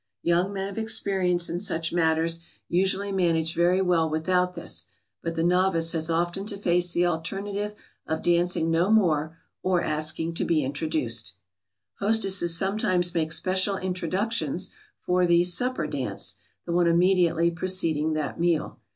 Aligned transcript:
Young 0.23 0.51
men 0.51 0.67
of 0.67 0.79
experience 0.79 1.47
in 1.47 1.59
such 1.59 1.93
matters 1.93 2.39
usually 2.67 3.11
manage 3.11 3.53
very 3.53 3.83
well 3.83 4.09
without 4.09 4.55
this, 4.55 4.87
but 5.21 5.35
the 5.35 5.43
novice 5.43 5.91
has 5.91 6.09
often 6.09 6.47
to 6.47 6.57
face 6.57 6.91
the 6.91 7.05
alternative 7.05 7.75
of 8.07 8.23
dancing 8.23 8.71
no 8.71 8.89
more 8.89 9.37
or 9.61 9.83
asking 9.83 10.33
to 10.33 10.43
be 10.43 10.63
introduced. 10.63 11.35
[Sidenote: 11.37 11.51
The 11.53 11.67
"supper" 11.67 12.07
dance.] 12.07 12.17
Hostesses 12.33 12.57
sometimes 12.57 13.13
make 13.13 13.31
special 13.31 13.77
introductions 13.77 14.69
for 15.01 15.27
the 15.27 15.43
"supper" 15.43 15.85
dance, 15.85 16.37
the 16.65 16.71
one 16.71 16.87
immediately 16.87 17.51
preceding 17.51 18.13
that 18.13 18.39
meal. 18.39 18.79